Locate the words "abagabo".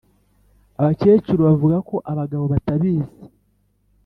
2.11-2.43